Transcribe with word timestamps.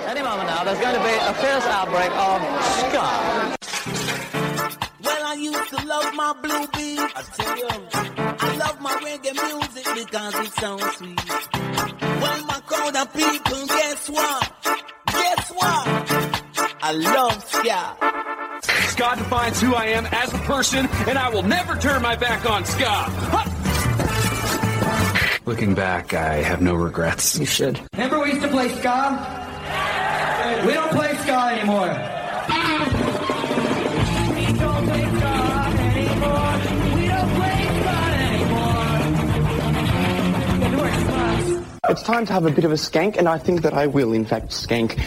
Any 0.00 0.22
moment 0.22 0.48
now, 0.48 0.62
there's 0.62 0.78
going 0.78 0.94
to 0.94 1.00
be 1.00 1.08
a 1.08 1.34
fierce 1.34 1.66
outbreak 1.66 2.10
of 2.12 2.42
ska. 2.76 3.56
Well, 5.02 5.26
I 5.26 5.34
used 5.38 5.68
to 5.70 5.86
love 5.86 6.14
my 6.14 6.32
blue 6.42 6.66
beat. 6.76 7.00
I 7.00 7.22
tell 7.34 7.56
you, 7.56 7.68
I 7.68 8.56
love 8.56 8.80
my 8.80 8.94
reggae 9.02 9.34
music 9.34 9.84
because 9.94 10.34
it 10.34 10.52
sounds 10.52 10.96
sweet. 10.96 11.20
Well, 12.00 12.44
my 12.46 12.60
crowd 12.66 12.96
of 12.96 13.12
people, 13.14 13.66
guess 13.66 14.10
what? 14.10 14.52
Guess 15.06 15.50
what? 15.50 15.88
I 16.82 16.92
love 16.92 17.44
ska. 17.44 17.96
Scott 18.90 19.18
defines 19.18 19.60
who 19.60 19.74
I 19.74 19.86
am 19.86 20.06
as 20.06 20.32
a 20.32 20.38
person, 20.38 20.86
and 21.08 21.18
I 21.18 21.30
will 21.30 21.42
never 21.42 21.74
turn 21.76 22.02
my 22.02 22.16
back 22.16 22.48
on 22.48 22.64
ska. 22.64 23.10
Looking 25.46 25.74
back, 25.74 26.12
I 26.12 26.42
have 26.42 26.60
no 26.60 26.74
regrets. 26.74 27.38
You 27.38 27.46
should. 27.46 27.80
Remember 27.94 28.20
we 28.20 28.30
used 28.30 28.42
to 28.42 28.48
play 28.48 28.68
ska? 28.68 29.45
We 30.66 30.72
don't 30.72 30.90
play 30.90 31.14
ska 31.18 31.48
anymore. 31.52 31.94
We 34.34 34.52
don't 34.58 34.84
play 34.84 35.04
ska 35.14 35.32
anymore. 35.78 36.58
We 36.96 37.06
don't 37.06 37.30
play 37.36 37.56
ska 37.76 37.96
anymore. 38.26 38.70
It's 41.88 42.02
time 42.02 42.26
to 42.26 42.32
have 42.32 42.46
a 42.46 42.50
bit 42.50 42.64
of 42.64 42.72
a 42.72 42.74
skank, 42.74 43.16
and 43.16 43.28
I 43.28 43.38
think 43.38 43.62
that 43.62 43.74
I 43.74 43.86
will, 43.86 44.12
in 44.12 44.24
fact, 44.24 44.48
skank. 44.48 44.98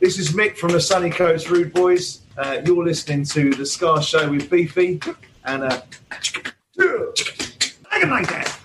This 0.00 0.18
is 0.18 0.30
Mick 0.30 0.56
from 0.56 0.70
the 0.72 0.80
Sunny 0.80 1.10
Coast 1.10 1.50
Rude 1.50 1.74
Boys. 1.74 2.22
Uh, 2.38 2.62
you're 2.64 2.82
listening 2.82 3.26
to 3.26 3.50
the 3.50 3.66
Ska 3.66 4.00
Show 4.00 4.30
with 4.30 4.48
Beefy 4.48 4.98
and 5.44 5.64
uh, 5.64 5.82
I 6.08 8.00
can 8.00 8.08
like 8.08 8.28
that. 8.28 8.58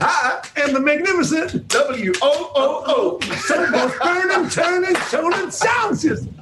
I 0.00 0.42
am 0.56 0.72
the 0.72 0.80
magnificent 0.80 1.68
W 1.68 2.12
O 2.22 2.52
O 2.54 2.84
O. 2.86 3.20
So 3.36 3.70
much 3.70 3.98
burning, 4.00 4.48
turning, 4.50 4.94
turning 5.10 5.50
sound 5.50 5.98
system. 5.98 6.41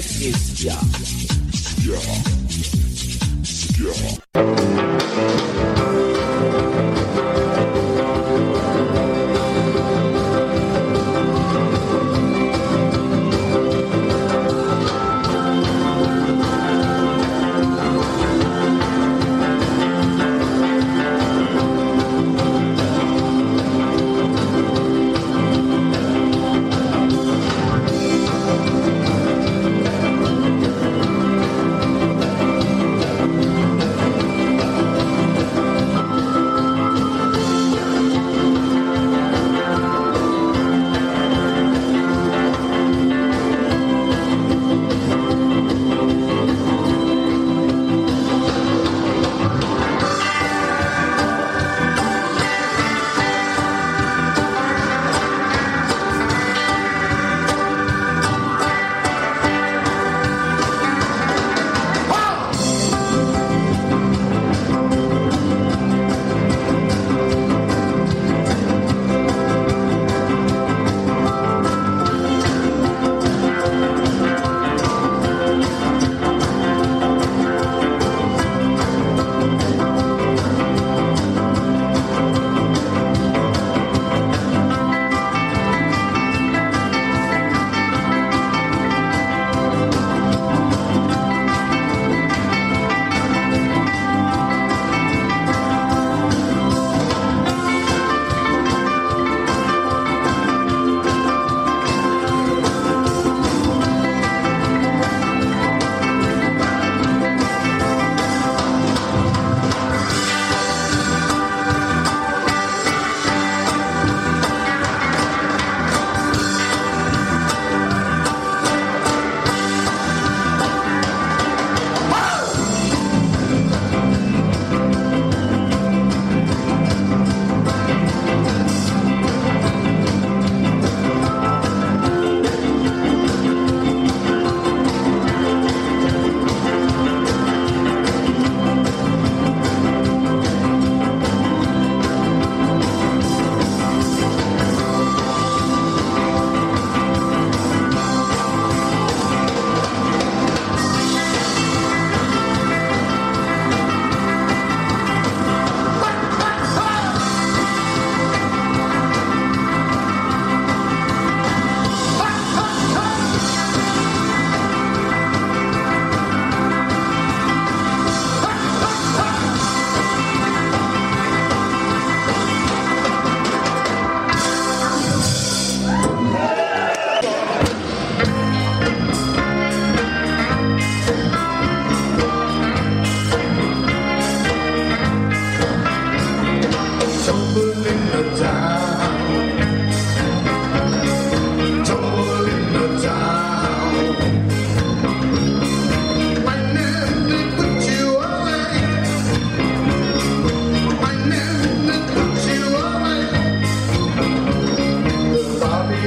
This 0.00 0.22
is 0.22 0.64
ya, 0.64 0.72
Ska. 1.52 2.00
Ska. 3.44 4.19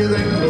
Everything 0.03 0.42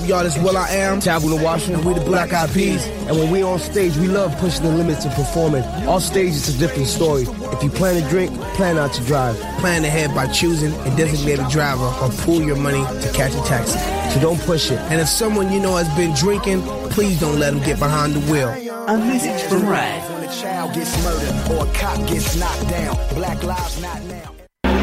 up, 0.00 0.08
y'all? 0.08 0.24
This 0.24 0.36
is 0.36 0.42
Will 0.42 0.56
I 0.56 0.68
Am, 0.70 1.00
Tabula 1.00 1.42
Washington. 1.42 1.84
We 1.84 1.94
the 1.94 2.00
Black 2.00 2.32
Eyed 2.32 2.50
Peas, 2.50 2.86
and 2.86 3.16
when 3.16 3.30
we 3.30 3.42
on 3.42 3.58
stage, 3.58 3.96
we 3.96 4.06
love 4.08 4.36
pushing 4.38 4.62
the 4.62 4.70
limits 4.70 5.04
of 5.04 5.12
performing. 5.12 5.62
All 5.86 6.00
stages 6.00 6.48
is 6.48 6.56
a 6.56 6.58
different 6.58 6.88
story. 6.88 7.24
If 7.52 7.62
you 7.62 7.70
plan 7.70 8.00
to 8.00 8.08
drink, 8.08 8.32
plan 8.54 8.76
not 8.76 8.92
to 8.94 9.04
drive. 9.04 9.36
Plan 9.58 9.84
ahead 9.84 10.14
by 10.14 10.26
choosing 10.28 10.72
a 10.72 10.96
designated 10.96 11.48
driver 11.48 11.84
or 11.84 12.08
pool 12.24 12.42
your 12.42 12.56
money 12.56 12.84
to 13.02 13.12
catch 13.12 13.32
a 13.34 13.42
taxi. 13.42 13.78
So 14.14 14.20
don't 14.20 14.40
push 14.40 14.70
it. 14.70 14.78
And 14.90 15.00
if 15.00 15.08
someone 15.08 15.52
you 15.52 15.60
know 15.60 15.76
has 15.76 15.88
been 15.96 16.14
drinking, 16.14 16.62
please 16.90 17.18
don't 17.20 17.38
let 17.38 17.52
them 17.52 17.62
get 17.62 17.78
behind 17.78 18.14
the 18.14 18.20
wheel. 18.32 18.48
A 18.48 18.98
message 18.98 19.42
from 19.48 19.68
Red. 19.68 20.02
When 20.12 20.28
a 20.28 20.32
child 20.32 20.74
gets 20.74 20.96
murdered 21.04 21.50
or 21.52 21.66
a 21.66 21.74
cop 21.74 21.98
gets 22.08 22.36
knocked 22.36 22.68
down, 22.68 22.96
black 23.14 23.42
lives 23.42 23.80
not 23.82 24.02
now. 24.04 24.32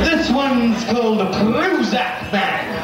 This 0.04 0.30
one's 0.30 0.84
called 0.86 1.20
the 1.20 1.26
Prozac 1.26 2.32
Man. 2.32 2.78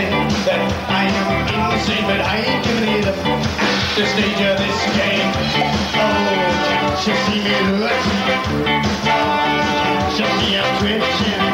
Think 0.00 0.32
that 0.48 0.64
I 0.88 1.12
am 1.12 1.76
insane, 1.76 2.04
but 2.08 2.24
I 2.24 2.40
ain't 2.40 2.64
giving 2.64 2.88
it 2.88 3.04
up 3.04 3.20
at 3.20 3.44
the 4.00 4.06
stage 4.08 4.40
of 4.48 4.56
this 4.56 4.80
game. 4.96 5.28
Oh, 5.92 6.40
can't 6.72 7.04
you 7.04 7.12
see 7.28 7.44
me 7.44 7.52
lurking? 7.84 8.24
Can't 9.04 10.16
you 10.16 10.24
see 10.40 10.56
I'm 10.56 10.72
twitching? 10.80 11.49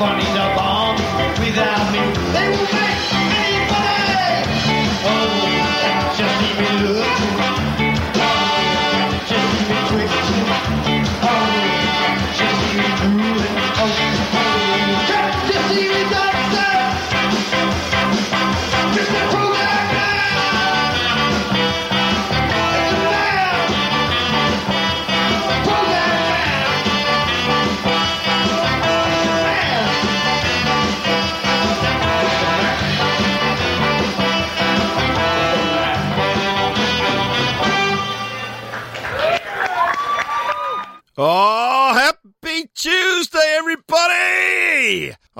Record 0.00 0.16
companies 0.16 0.36
are 0.38 0.77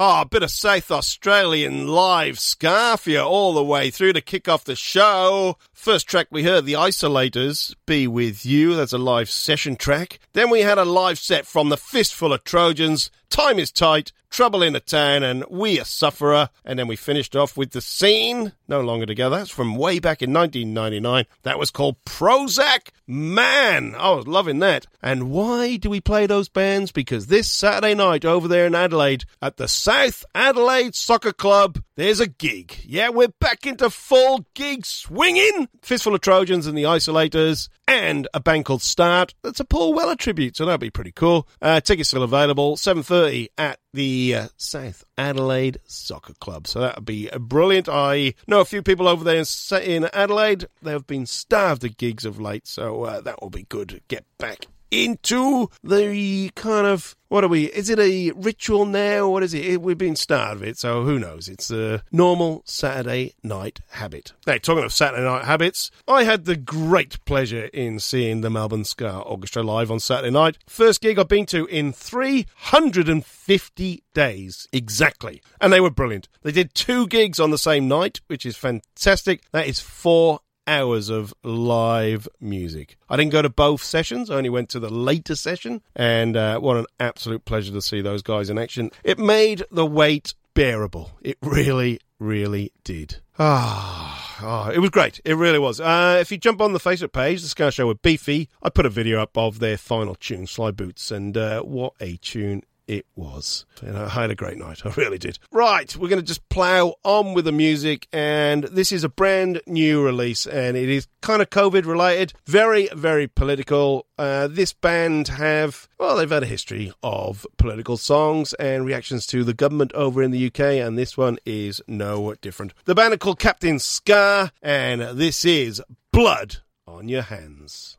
Oh, 0.01 0.21
a 0.21 0.27
bit 0.27 0.45
of 0.45 0.53
South 0.53 0.93
Australian 0.93 1.89
live 1.89 2.39
for 2.39 3.19
all 3.19 3.53
the 3.53 3.65
way 3.65 3.91
through 3.91 4.13
to 4.13 4.21
kick 4.21 4.49
off 4.49 4.63
the 4.63 4.77
show. 4.77 5.59
First 5.89 6.07
track 6.07 6.27
we 6.31 6.43
heard, 6.43 6.67
The 6.67 6.75
Isolators, 6.75 7.75
Be 7.87 8.07
With 8.07 8.45
You, 8.45 8.75
that's 8.75 8.93
a 8.93 8.99
live 8.99 9.31
session 9.31 9.75
track. 9.75 10.21
Then 10.35 10.51
we 10.51 10.61
had 10.61 10.77
a 10.77 10.85
live 10.85 11.19
set 11.19 11.47
from 11.47 11.71
The 11.71 11.79
Fistful 11.79 12.35
of 12.35 12.45
Trojans, 12.45 13.11
Time 13.31 13.59
is 13.59 13.71
Tight, 13.71 14.13
Trouble 14.31 14.63
in 14.63 14.75
a 14.75 14.81
Town, 14.81 15.23
and 15.23 15.45
We 15.51 15.79
a 15.79 15.85
Sufferer. 15.85 16.49
And 16.65 16.79
then 16.79 16.89
we 16.89 16.97
finished 16.97 17.37
off 17.37 17.57
with 17.57 17.71
The 17.71 17.81
Seen, 17.81 18.53
no 18.67 18.81
longer 18.81 19.07
together. 19.07 19.37
That's 19.37 19.51
from 19.51 19.77
way 19.77 19.99
back 19.99 20.23
in 20.23 20.33
1999. 20.33 21.25
That 21.43 21.59
was 21.59 21.71
called 21.71 22.03
Prozac 22.05 22.89
Man. 23.07 23.95
I 23.97 24.11
was 24.11 24.27
loving 24.27 24.59
that. 24.61 24.87
And 25.03 25.31
why 25.31 25.77
do 25.77 25.91
we 25.91 26.01
play 26.01 26.27
those 26.27 26.49
bands? 26.49 26.91
Because 26.91 27.27
this 27.27 27.51
Saturday 27.51 27.95
night 27.95 28.25
over 28.25 28.49
there 28.49 28.67
in 28.67 28.75
Adelaide 28.75 29.25
at 29.43 29.57
the 29.57 29.69
South 29.69 30.25
Adelaide 30.35 30.95
Soccer 30.95 31.33
Club, 31.33 31.83
there's 31.97 32.21
a 32.21 32.27
gig. 32.27 32.77
Yeah, 32.85 33.11
we're 33.11 33.29
back 33.29 33.67
into 33.67 33.91
full 33.91 34.47
gig 34.55 34.87
swinging. 34.87 35.69
Fistful 35.83 36.15
of 36.15 36.21
Trojans 36.21 36.67
and 36.67 36.77
the 36.77 36.85
Isolators, 36.85 37.69
and 37.87 38.29
a 38.35 38.41
band 38.41 38.65
called 38.65 38.83
Start. 38.83 39.35
That's 39.43 39.61
a 39.61 39.65
Paul 39.65 39.95
Weller 39.95 40.17
tribute, 40.17 40.57
so 40.57 40.65
that'll 40.65 40.79
be 40.79 40.91
pretty 40.91 41.13
cool. 41.13 41.49
Uh, 41.61 41.81
tickets 41.81 42.11
still 42.11 42.23
available. 42.23 42.77
7.30 42.77 43.49
at 43.57 43.79
the 43.93 44.35
uh, 44.35 44.49
South 44.57 45.05
Adelaide 45.17 45.79
Soccer 45.87 46.35
Club. 46.35 46.67
So 46.67 46.81
that 46.81 46.97
would 46.97 47.05
be 47.05 47.29
brilliant. 47.39 47.89
I 47.89 48.35
know 48.47 48.61
a 48.61 48.65
few 48.65 48.83
people 48.83 49.09
over 49.09 49.25
there 49.25 49.43
in, 49.83 50.05
Adelaide. 50.13 50.67
They 50.83 50.93
have 50.93 51.07
been 51.07 51.27
starved 51.27 51.85
of 51.85 51.97
gigs 51.97 52.25
of 52.25 52.41
late, 52.41 52.67
so 52.67 53.05
uh, 53.05 53.21
that 53.23 53.41
will 53.41 53.51
be 53.51 53.65
good 53.65 54.01
get 54.09 54.25
back 54.39 54.67
into 54.91 55.71
the 55.83 56.51
kind 56.55 56.87
of 56.87 57.17
what 57.29 57.45
are 57.45 57.49
we? 57.49 57.67
Is 57.67 57.91
it 57.91 57.99
a 57.99 58.33
ritual 58.33 58.87
now? 58.87 59.29
What 59.29 59.43
is 59.43 59.53
it? 59.53 59.75
Eh, 59.75 59.77
we've 59.77 59.99
been 59.99 60.17
starved 60.17 60.63
of 60.63 60.69
it, 60.69 60.79
so 60.79 61.05
who 61.05 61.19
knows? 61.19 61.47
It's 61.47 61.71
a 61.71 62.03
normal 62.11 62.63
Saturday 62.65 63.35
night 63.43 63.81
habit. 63.91 64.33
Hey, 64.47 64.59
talking 64.59 64.85
of 64.85 64.95
Saturday 64.95 65.25
night 65.25 65.45
habits, 65.45 65.91
I 66.07 66.25
had 66.25 66.47
the 66.47 66.57
great 66.57 67.23
pleasure 67.27 67.67
in 67.67 68.01
seeing 68.01 68.41
the 68.41 68.49
Melbourne 68.49 68.85
Ska 68.85 69.19
Orchestra 69.19 69.63
live 69.63 69.91
on 69.91 70.01
Saturday 70.01 70.31
night. 70.31 70.57
First 70.67 71.03
gig 71.03 71.19
I've 71.19 71.29
been 71.29 71.45
to 71.47 71.67
in 71.67 71.93
350 71.93 74.03
days 74.15 74.69
exactly, 74.73 75.43
and 75.61 75.71
they 75.71 75.81
were 75.81 75.91
brilliant. 75.91 76.29
They 76.43 76.53
did 76.53 76.75
two 76.75 77.07
gigs 77.09 77.39
on 77.39 77.51
the 77.51 77.59
same 77.59 77.89
night, 77.89 78.23
which 78.29 78.47
is 78.47 78.57
fantastic. 78.57 79.43
That 79.53 79.67
is 79.67 79.81
four 79.81 80.41
hours 80.69 81.09
of 81.09 81.35
live 81.43 82.29
music. 82.41 82.97
I 83.09 83.17
didn't 83.17 83.33
go 83.33 83.43
to 83.43 83.49
both 83.49 83.83
sessions, 83.83 84.31
I 84.31 84.37
only 84.37 84.51
went 84.51 84.69
to 84.71 84.79
the 84.81 84.93
later 84.93 85.35
session, 85.35 85.83
and 85.97 86.37
uh, 86.37 86.61
what 86.61 86.77
an 86.77 86.87
absolute 87.01 87.45
pleasure 87.45 87.73
to 87.73 87.83
see 87.83 88.01
those 88.01 88.23
guys 88.23 88.51
in 88.51 88.59
action. 88.59 88.91
It 89.03 89.19
made 89.19 89.65
the 89.71 89.87
wait 89.87 90.35
bearable. 90.55 91.13
It 91.23 91.39
really, 91.43 92.01
really 92.19 92.73
did. 92.85 93.17
Ah, 93.39 94.67
oh, 94.69 94.71
it 94.71 94.81
was 94.81 94.91
great. 94.91 95.21
It 95.25 95.35
really 95.35 95.59
was. 95.59 95.81
Uh, 95.81 96.19
if 96.21 96.31
you 96.31 96.39
jump 96.39 96.61
on 96.61 96.73
the 96.73 96.81
Facebook 96.81 97.13
page, 97.13 97.41
the 97.41 97.49
Ska 97.49 97.71
Show 97.71 97.87
with 97.87 98.03
Beefy, 98.03 98.49
I 98.63 98.69
put 98.69 98.85
a 98.85 98.91
video 98.91 99.23
up 99.23 99.39
of 99.39 99.61
their 99.61 99.79
final 99.79 100.17
tune, 100.17 100.47
Sly 100.47 100.73
Boots, 100.73 101.11
and 101.11 101.37
uh, 101.37 101.63
what 101.63 101.95
a 102.01 102.17
tune 102.17 102.65
it 102.89 103.07
was. 103.15 103.67
You 103.83 103.93
know, 103.93 104.07
I 104.07 104.09
had 104.09 104.31
a 104.31 104.35
great 104.35 104.59
night. 104.59 104.85
I 104.85 104.91
really 104.97 105.19
did. 105.19 105.39
Right, 105.53 105.95
we're 105.97 106.09
going 106.09 106.21
to 106.21 106.27
just 106.27 106.49
plow 106.49 106.95
on 107.05 107.35
with 107.35 107.45
the 107.45 107.53
music. 107.53 108.09
And 108.13 108.65
this 108.65 108.91
is 108.91 109.05
a 109.05 109.09
brand 109.09 109.61
new 109.67 110.03
release, 110.03 110.47
and 110.47 110.77
it 110.77 110.89
is 110.89 111.07
kind 111.21 111.43
of 111.43 111.51
COVID 111.51 111.85
related, 111.85 112.33
very, 112.47 112.89
very 112.95 113.29
political. 113.29 114.07
Uh, 114.19 114.49
this 114.49 114.73
band 114.73 115.29
have, 115.29 115.89
well, 115.99 116.17
they've 116.17 116.31
had 116.31 116.43
a 116.43 116.47
history 116.47 116.93
of 117.03 117.47
political 117.59 117.97
songs 117.97 118.55
and 118.55 118.85
reactions 118.85 119.27
to 119.29 119.45
the 119.45 119.55
government 119.55 119.93
over 119.93 120.23
in 120.23 120.31
the 120.31 120.47
UK, 120.47 120.61
and 120.61 120.99
this 120.99 121.17
one 121.17 121.39
is 121.45 121.83
no 121.87 122.35
different. 122.41 122.73
The 122.87 122.95
band 122.95 123.15
are 123.15 123.19
called 123.19 123.39
Captain 123.39 123.79
SKA, 123.79 124.51
and 124.63 125.03
this 125.19 125.45
is 125.45 125.83
Blood 126.11 126.57
on 126.87 127.09
Your 127.09 127.23
Hands. 127.23 127.98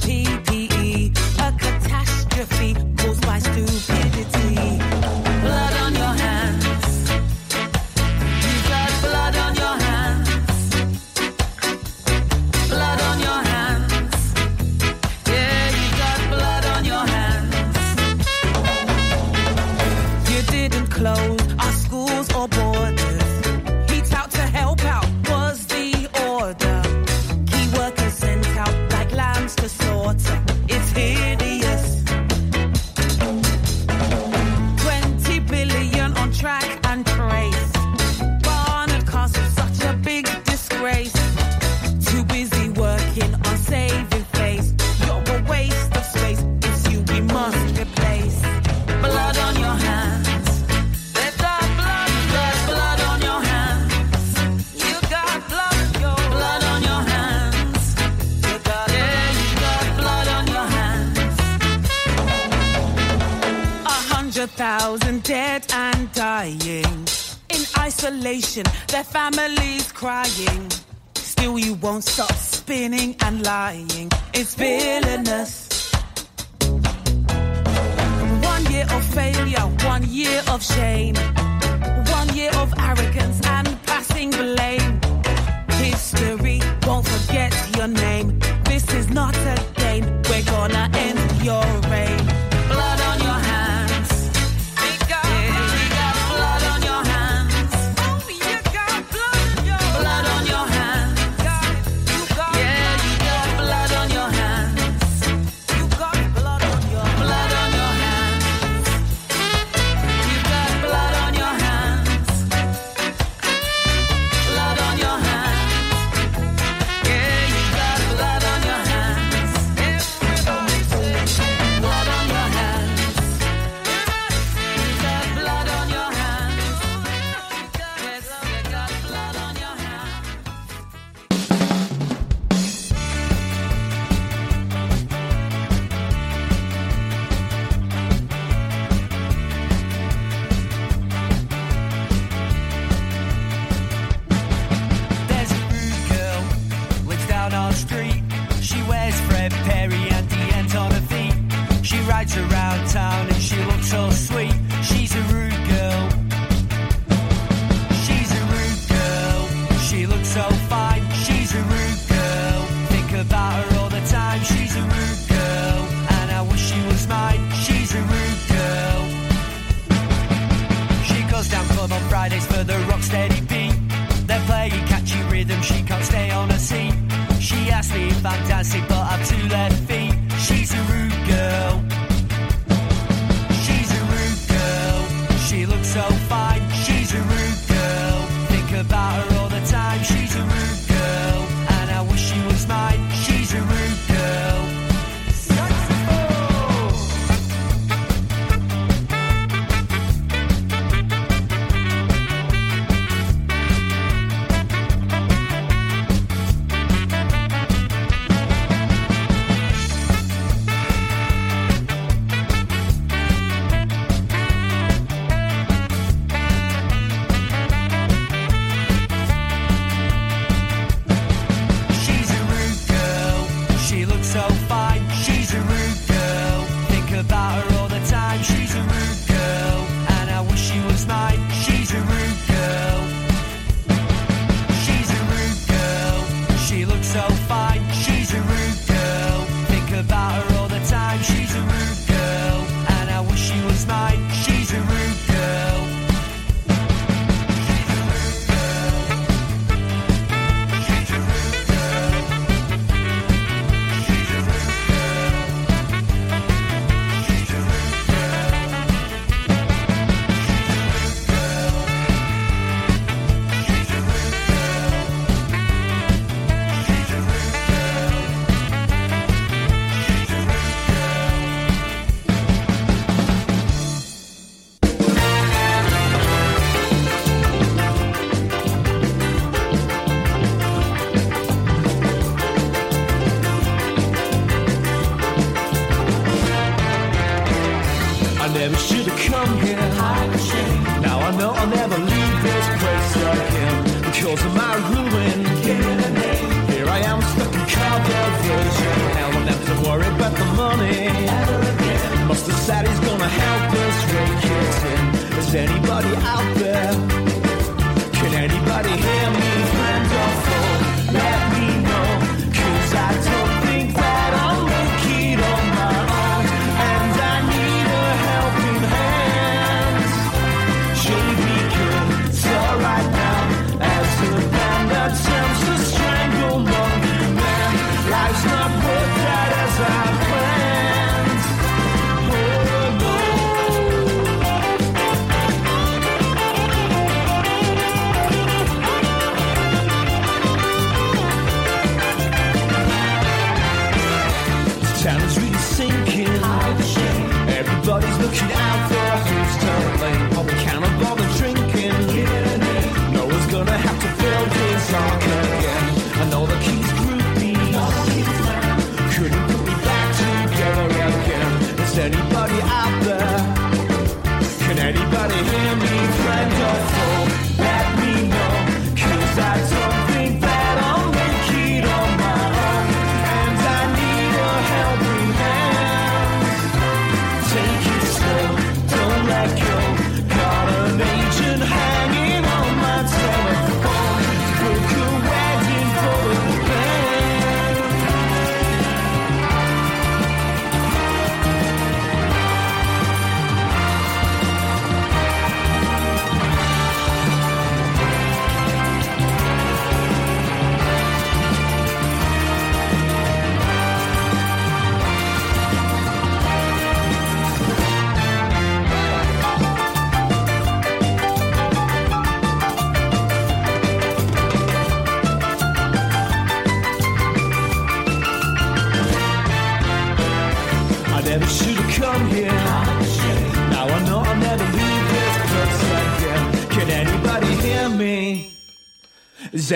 P. 0.00 0.53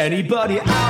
anybody 0.08 0.58
out 0.58 0.87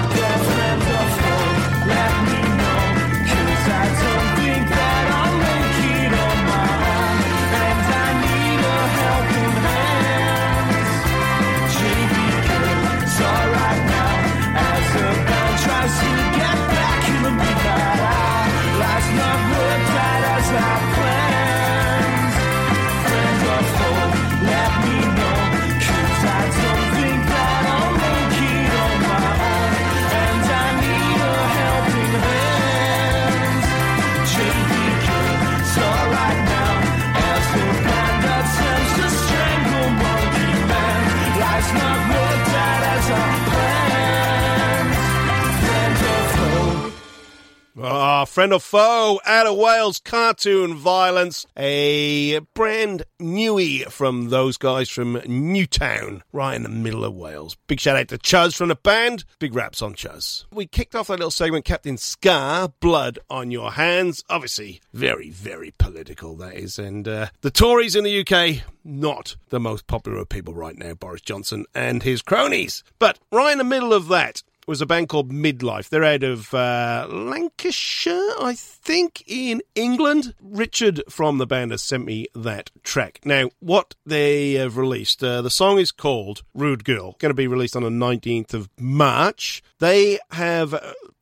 friend 48.39 48.53
or 48.53 48.61
foe, 48.61 49.21
out 49.27 49.49
of 49.49 49.57
Wales 49.57 49.99
cartoon 49.99 50.77
violence. 50.77 51.45
A 51.57 52.39
brand 52.55 53.03
newie 53.21 53.91
from 53.91 54.29
those 54.29 54.57
guys 54.57 54.89
from 54.89 55.21
Newtown, 55.27 56.23
right 56.33 56.55
in 56.55 56.63
the 56.63 56.69
middle 56.69 57.05
of 57.05 57.17
Wales. 57.17 57.57
Big 57.67 57.81
shout 57.81 57.97
out 57.97 58.07
to 58.07 58.17
Chuz 58.17 58.55
from 58.55 58.69
the 58.69 58.77
band. 58.77 59.25
Big 59.41 59.57
raps 59.57 59.83
on 59.83 59.93
Chuz. 59.95 60.45
We 60.53 60.69
kicked 60.69 60.95
off 60.95 61.09
that 61.09 61.15
little 61.15 61.33
segment, 61.33 61.65
Captain 61.65 61.97
SKA, 61.97 62.75
Blood 62.79 63.19
on 63.29 63.51
Your 63.51 63.73
Hands. 63.73 64.23
Obviously, 64.31 64.81
very, 64.95 65.31
very 65.31 65.73
political, 65.77 66.37
that 66.37 66.55
is. 66.55 66.79
And 66.79 67.09
uh, 67.09 67.31
the 67.41 67.51
Tories 67.51 67.97
in 67.97 68.05
the 68.05 68.25
UK, 68.25 68.63
not 68.85 69.35
the 69.49 69.59
most 69.59 69.89
popular 69.89 70.19
of 70.19 70.29
people 70.29 70.55
right 70.55 70.79
now, 70.79 70.95
Boris 70.95 71.23
Johnson 71.23 71.67
and 71.75 72.05
his 72.05 72.23
cronies. 72.23 72.85
But 73.01 73.19
right 73.33 73.51
in 73.51 73.59
the 73.59 73.65
middle 73.65 73.93
of 73.93 74.07
that, 74.09 74.45
was 74.69 74.83
a 74.83 74.87
band 74.87 75.09
called 75.09 75.33
Midlife. 75.33 75.89
They're 75.89 76.05
out 76.05 76.23
of 76.23 76.53
uh, 76.53 77.07
Lancashire, 77.11 78.35
I 78.39 78.55
think, 78.55 79.25
in 79.27 79.63
England. 79.75 80.35
Richard 80.43 81.03
from 81.09 81.39
the 81.39 81.47
band 81.47 81.71
has 81.71 81.83
sent 81.83 82.05
me 82.05 82.27
that 82.35 82.71
track. 82.85 83.21
Now, 83.25 83.49
what 83.61 83.95
they 84.05 84.53
have 84.53 84.77
released, 84.77 85.25
uh, 85.25 85.41
the 85.41 85.51
song 85.51 85.79
is 85.79 85.91
called 85.91 86.43
Rude 86.55 86.85
Girl, 86.85 87.17
going 87.19 87.31
to 87.31 87.35
be 87.35 87.47
released 87.47 87.77
on 87.77 87.83
the 87.83 87.89
19th 87.89 88.53
of 88.53 88.69
March. 88.79 89.63
They 89.79 90.19
have. 90.31 90.75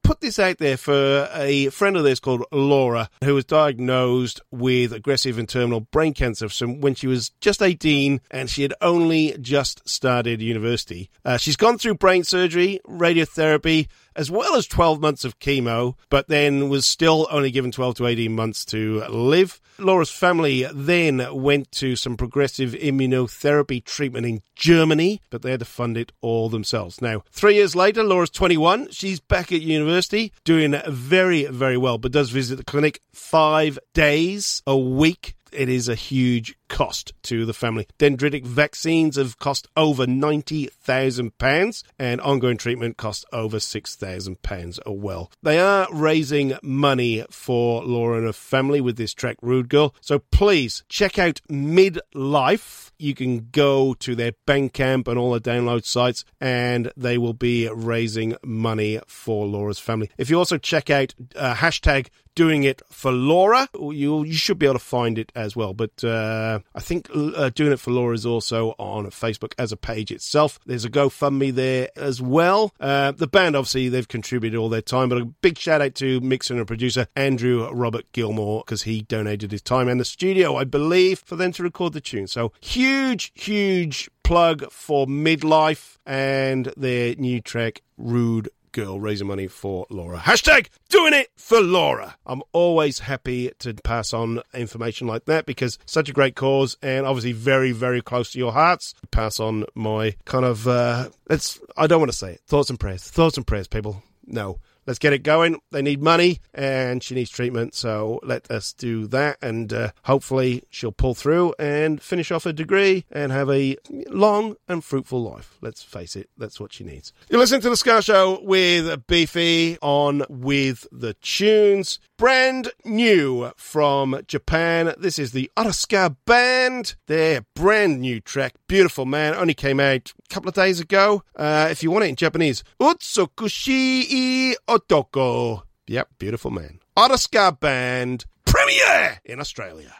Put 0.07 0.21
this 0.21 0.39
out 0.39 0.59
there 0.59 0.77
for 0.77 1.29
a 1.35 1.69
friend 1.71 1.97
of 1.97 2.05
theirs 2.05 2.21
called 2.21 2.45
Laura, 2.53 3.11
who 3.25 3.35
was 3.35 3.45
diagnosed 3.45 4.41
with 4.53 4.93
aggressive 4.93 5.37
and 5.37 5.49
terminal 5.49 5.81
brain 5.81 6.15
cancer 6.15 6.49
from 6.49 6.81
when 6.81 6.95
she 6.95 7.09
was 7.09 7.31
just 7.41 7.61
18 7.61 8.21
and 8.31 8.49
she 8.49 8.63
had 8.63 8.73
only 8.81 9.37
just 9.41 9.87
started 9.89 10.41
university. 10.41 11.11
Uh, 11.25 11.39
she's 11.39 11.57
gone 11.57 11.77
through 11.77 11.97
brain 11.97 12.23
surgery, 12.23 12.79
radiotherapy, 12.87 13.89
as 14.17 14.31
well 14.31 14.57
as 14.57 14.67
12 14.67 15.01
months 15.01 15.25
of 15.25 15.39
chemo, 15.39 15.95
but 16.09 16.29
then 16.29 16.69
was 16.69 16.87
still 16.87 17.29
only 17.31 17.51
given 17.51 17.71
12 17.71 17.97
to 17.97 18.07
18 18.07 18.35
months 18.35 18.65
to 18.65 19.05
live. 19.09 19.61
Laura's 19.79 20.11
family 20.11 20.67
then 20.73 21.25
went 21.33 21.71
to 21.71 21.97
some 21.97 22.17
progressive 22.17 22.73
immunotherapy 22.73 23.85
treatment 23.85 24.25
in 24.25 24.41
Germany, 24.55 25.21
but 25.31 25.43
they 25.43 25.51
had 25.51 25.61
to 25.61 25.67
fund 25.67 25.99
it 25.99 26.13
all 26.23 26.49
themselves. 26.49 27.03
Now, 27.03 27.23
three 27.31 27.57
years 27.57 27.77
later, 27.77 28.03
Laura's 28.03 28.31
21. 28.31 28.91
She's 28.91 29.21
back 29.21 29.53
at 29.53 29.61
university, 29.61 30.33
doing 30.45 30.81
very, 30.89 31.45
very 31.45 31.77
well, 31.77 31.99
but 31.99 32.13
does 32.13 32.31
visit 32.31 32.57
the 32.57 32.65
clinic 32.65 33.01
five 33.13 33.79
days 33.93 34.63
a 34.67 34.77
week 34.77 35.37
it 35.53 35.69
is 35.69 35.89
a 35.89 35.95
huge 35.95 36.55
cost 36.69 37.13
to 37.25 37.45
the 37.45 37.55
family. 37.55 37.87
Dendritic 37.99 38.45
vaccines 38.45 39.17
have 39.17 39.39
cost 39.39 39.69
over 39.77 40.07
£90,000 40.07 41.83
and 41.99 42.21
ongoing 42.21 42.57
treatment 42.57 42.97
costs 42.97 43.25
over 43.33 43.59
£6,000 43.59 44.79
a 44.85 44.93
well. 44.93 45.31
They 45.43 45.59
are 45.59 45.89
raising 45.93 46.57
money 46.63 47.25
for 47.31 47.83
Laura 47.85 48.19
and 48.19 48.27
her 48.27 48.33
family 48.33 48.81
with 48.81 48.97
this 48.97 49.15
track 49.15 49.37
Rude 49.43 49.69
Girl. 49.69 49.95
So 50.01 50.19
please 50.19 50.85
check 50.89 51.19
out 51.19 51.41
Midlife. 51.51 52.91
You 52.99 53.15
can 53.15 53.49
go 53.51 53.95
to 53.95 54.15
their 54.15 54.33
Bandcamp 54.47 55.07
and 55.07 55.19
all 55.19 55.33
the 55.33 55.41
download 55.41 55.85
sites 55.85 56.25
and 56.41 56.91
they 56.97 57.19
will 57.19 57.35
be 57.35 57.69
raising 57.69 58.37
money 58.43 59.01
for 59.07 59.47
Laura's 59.47 59.79
family. 59.79 60.11
If 60.17 60.31
you 60.31 60.39
also 60.39 60.59
check 60.59 60.89
out 60.91 61.15
uh, 61.35 61.55
hashtag 61.55 62.09
doing 62.37 62.63
it 62.63 62.83
for 62.91 63.11
Laura, 63.11 63.69
you 63.75 64.23
you 64.23 64.35
should 64.35 64.59
be 64.59 64.67
able 64.67 64.75
to 64.75 64.79
find 64.79 65.19
it 65.19 65.33
as 65.35 65.57
well. 65.57 65.75
But 65.75 66.05
uh, 66.05 66.56
I 66.75 66.81
think 66.81 67.09
uh, 67.15 67.51
Doing 67.51 67.73
It 67.73 67.81
for 67.81 67.91
Laura 67.91 68.15
is 68.15 68.27
also 68.27 68.75
on 68.79 69.07
Facebook 69.07 69.53
as 69.59 69.73
a 69.73 69.77
page 69.77 70.11
itself. 70.11 70.59
There's 70.67 70.85
a 70.85 70.91
GoFundMe 70.91 71.55
there 71.55 71.89
as 71.97 72.21
well. 72.21 72.73
Uh, 72.81 73.13
the 73.13 73.27
band, 73.27 73.57
obviously, 73.57 73.89
they've 73.89 74.09
contributed 74.09 74.59
all 74.59 74.69
their 74.69 74.83
time, 74.83 75.09
but 75.09 75.21
a 75.21 75.25
big 75.25 75.59
shout 75.59 75.81
out 75.81 75.95
to 75.97 76.21
mixer 76.21 76.57
and 76.57 76.67
producer 76.67 77.07
Andrew 77.17 77.69
Robert 77.71 78.11
Gilmore 78.13 78.63
because 78.65 78.83
he 78.83 79.03
donated 79.03 79.53
his 79.53 79.63
time 79.63 79.89
and 79.89 80.01
the 80.01 80.05
studio, 80.05 80.57
I 80.57 80.65
believe, 80.65 81.21
for 81.21 81.37
them 81.37 81.53
to 81.53 81.63
record 81.63 81.93
the 81.93 82.01
tune. 82.01 82.27
So 82.27 82.53
huge, 82.61 83.33
huge 83.35 84.11
plug 84.23 84.71
for 84.73 85.07
Midlife 85.07 85.99
and 86.05 86.73
their 86.77 87.15
new 87.15 87.41
track, 87.41 87.83
Rude 87.97 88.49
girl 88.77 89.01
raising 89.01 89.27
money 89.27 89.49
for 89.49 89.87
Laura. 89.89 90.19
Hashtag 90.19 90.69
doing 90.91 91.15
it 91.15 91.31
for 91.35 91.61
Laura. 91.61 92.15
I'm 92.27 92.43
always 92.53 92.99
happy 92.99 93.51
to 93.61 93.73
pass 93.73 94.13
on 94.13 94.43
information 94.53 95.07
like 95.07 95.25
that 95.25 95.47
because 95.47 95.79
such 95.87 96.11
a 96.11 96.13
great 96.13 96.37
cause 96.37 96.77
and 96.83 97.07
obviously 97.07 97.33
very, 97.33 97.73
very 97.73 98.03
close 98.03 98.33
to 98.33 98.39
your 98.39 98.53
hearts. 98.53 98.93
Pass 99.11 99.41
on 99.41 99.65
my 99.75 100.15
kind 100.27 100.45
of, 100.45 100.69
uh, 100.69 101.09
it's, 101.31 101.59
I 101.75 101.87
don't 101.87 102.01
want 102.01 102.13
to 102.13 102.19
say 102.19 102.35
it. 102.35 102.43
Thoughts 102.47 102.69
and 102.69 102.79
prayers. 102.79 103.03
Thoughts 103.03 103.39
and 103.39 103.47
prayers, 103.47 103.67
people. 103.67 104.03
No 104.27 104.61
let's 104.87 104.99
get 104.99 105.13
it 105.13 105.23
going. 105.23 105.61
They 105.71 105.83
need 105.83 106.03
money 106.03 106.41
and 106.55 107.03
she 107.03 107.15
needs 107.15 107.31
treatment. 107.31 107.75
So 107.75 108.21
let 108.23 108.51
us 108.51 108.73
do 108.73 109.07
that. 109.09 109.39
And 109.43 109.73
uh, 109.73 109.91
hopefully 110.05 110.63
she'll 110.71 110.93
pull 110.93 111.15
through 111.15 111.55
and 111.59 112.01
finish 112.01 112.31
off 112.31 112.45
her 112.45 112.53
degree 112.53 113.05
and 113.11 113.33
have 113.33 113.51
a 113.51 113.77
long 114.09 114.57
and 114.69 114.83
fruitful 114.85 115.23
life. 115.23 115.59
Let's 115.61 115.83
face 115.83 116.17
it, 116.17 116.31
that's 116.37 116.61
what 116.61 116.73
she 116.73 116.85
needs. 116.85 117.13
You're 117.29 117.41
listening 117.41 117.63
to 117.63 117.71
The 117.71 117.77
Ska 117.77 118.03
Show 118.03 118.41
with 118.43 119.07
Beefy 119.07 119.79
on 119.83 120.25
With 120.29 120.87
the 120.93 121.15
Tunes. 121.15 121.99
Brand 122.19 122.71
new 122.85 123.51
from 123.57 124.23
Japan. 124.27 124.95
This 124.99 125.19
is 125.19 125.33
the 125.33 125.51
Oreskaband. 125.57 126.95
Their 127.07 127.45
brand 127.55 128.01
new 128.01 128.21
track. 128.21 128.55
Beautiful, 128.69 129.05
man. 129.05 129.35
Only 129.35 129.53
came 129.53 129.81
out 129.81 130.15
a 130.19 130.35
couple 130.35 130.49
of 130.49 130.55
days 130.55 130.81
ago. 130.81 131.23
Uh, 131.35 131.69
if 131.71 131.83
you 131.83 131.91
want 131.91 132.07
it 132.07 132.09
in 132.09 132.17
Japanese, 132.17 132.65
Utsukushi 132.81 134.55
Otoko. 134.77 135.63
Yep, 135.89 136.09
beautiful 136.19 136.51
man. 136.51 136.81
Oreskaband. 136.97 138.25
Premiere 138.45 139.21
in 139.25 139.41
Australia. 139.41 139.95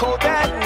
When 0.00 0.10
you're 0.22 0.57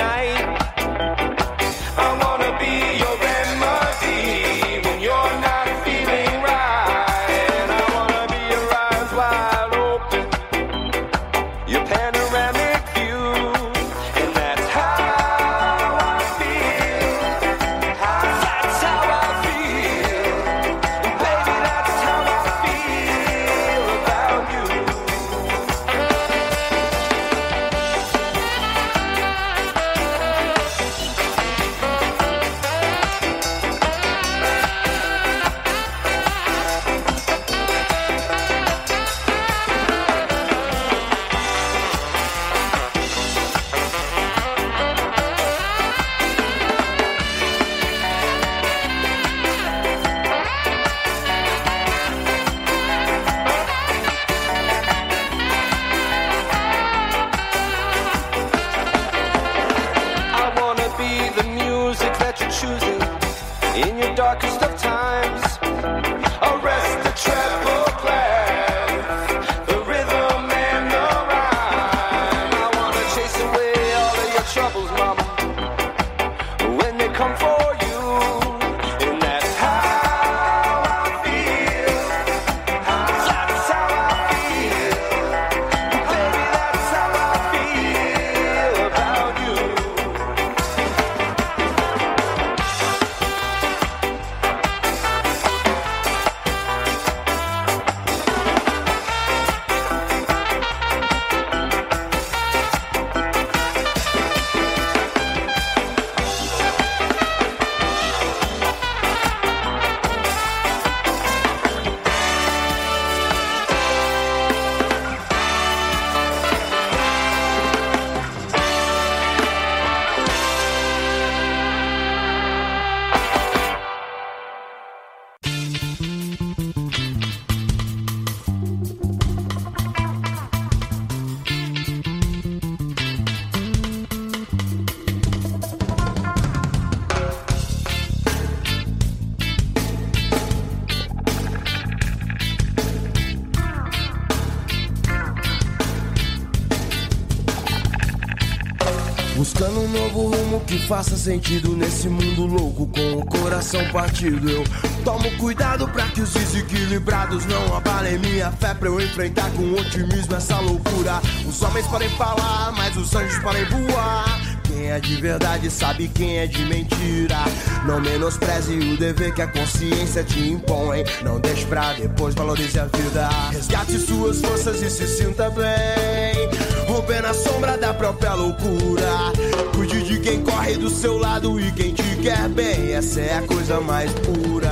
que 150.72 150.78
faça 150.86 151.18
sentido 151.18 151.76
nesse 151.76 152.08
mundo 152.08 152.46
louco 152.46 152.86
com 152.86 153.18
o 153.18 153.26
coração 153.26 153.84
partido. 153.90 154.48
Eu 154.48 154.64
tomo 155.04 155.30
cuidado 155.36 155.86
pra 155.88 156.06
que 156.06 156.22
os 156.22 156.32
desequilibrados 156.32 157.44
não 157.44 157.76
abalem 157.76 158.18
minha 158.18 158.50
fé 158.52 158.72
pra 158.72 158.88
eu 158.88 158.98
enfrentar 158.98 159.50
com 159.50 159.70
otimismo 159.74 160.34
essa 160.34 160.58
loucura. 160.60 161.20
Os 161.46 161.60
homens 161.60 161.86
podem 161.88 162.08
falar, 162.10 162.72
mas 162.72 162.96
os 162.96 163.14
anjos 163.14 163.38
podem 163.40 163.66
voar. 163.66 164.40
Quem 164.64 164.90
é 164.90 164.98
de 164.98 165.16
verdade 165.16 165.70
sabe 165.70 166.08
quem 166.08 166.38
é 166.38 166.46
de 166.46 166.64
mentira. 166.64 167.36
Não 167.84 168.00
menospreze 168.00 168.72
o 168.72 168.96
dever 168.96 169.34
que 169.34 169.42
a 169.42 169.48
consciência 169.48 170.24
te 170.24 170.40
impõe. 170.40 171.04
Não 171.22 171.38
deixe 171.38 171.66
pra 171.66 171.92
depois, 171.92 172.34
valorize 172.34 172.78
a 172.78 172.86
vida. 172.86 173.28
Resgate 173.50 173.98
suas 173.98 174.40
forças 174.40 174.80
e 174.80 174.88
se 174.88 175.06
sinta 175.06 175.50
bem. 175.50 176.48
Romper 176.88 177.20
na 177.20 177.34
sombra 177.34 177.76
da 177.76 177.92
própria 177.92 178.32
loucura. 178.32 179.51
Cuide 179.82 180.00
de 180.04 180.20
quem 180.20 180.40
corre 180.42 180.76
do 180.76 180.88
seu 180.88 181.18
lado 181.18 181.58
e 181.58 181.72
quem 181.72 181.92
te 181.92 182.04
quer 182.22 182.48
bem. 182.50 182.92
Essa 182.92 183.20
é 183.20 183.38
a 183.38 183.42
coisa 183.42 183.80
mais 183.80 184.12
pura. 184.12 184.70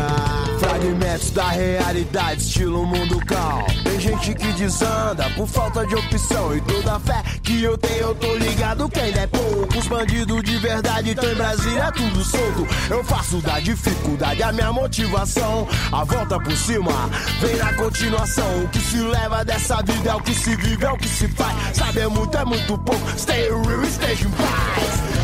Fragmentos 0.61 1.33
da 1.33 1.49
realidade, 1.49 2.43
estilo 2.43 2.87
mundo 2.87 3.19
calmo. 3.27 3.67
Tem 3.83 3.99
gente 3.99 4.33
que 4.37 4.53
desanda 4.53 5.29
por 5.31 5.49
falta 5.49 5.85
de 5.85 5.97
opção. 5.97 6.57
E 6.57 6.61
toda 6.61 7.01
fé 7.01 7.25
que 7.43 7.61
eu 7.61 7.77
tenho, 7.77 7.99
eu 7.99 8.15
tô 8.15 8.37
ligado 8.37 8.89
que 8.89 9.01
ainda 9.01 9.23
é 9.23 9.27
pouco. 9.27 9.77
Os 9.77 9.89
bandidos 9.89 10.45
de 10.45 10.59
verdade 10.59 11.11
estão 11.11 11.33
em 11.33 11.35
Brasília, 11.35 11.83
é 11.83 11.91
tudo 11.91 12.23
solto. 12.23 12.69
Eu 12.89 13.03
faço 13.03 13.39
da 13.39 13.59
dificuldade 13.59 14.45
a 14.45 14.53
minha 14.53 14.73
motivação. 14.73 15.67
A 15.91 16.05
volta 16.05 16.39
por 16.39 16.57
cima 16.57 17.11
vem 17.41 17.57
na 17.57 17.75
continuação. 17.75 18.63
O 18.63 18.69
que 18.69 18.79
se 18.79 18.99
leva 18.99 19.45
dessa 19.45 19.83
vida 19.83 20.11
é 20.11 20.15
o 20.15 20.21
que 20.21 20.37
se 20.37 20.55
vive, 20.55 20.85
é 20.85 20.91
o 20.93 20.97
que 20.97 21.09
se 21.09 21.27
faz. 21.27 21.77
Saber 21.77 22.09
muito 22.09 22.37
é 22.39 22.45
muito 22.45 22.79
pouco. 22.79 23.19
Stay 23.19 23.49
real, 23.49 23.83
esteja 23.83 24.25
em 24.25 24.31
paz. 24.31 24.70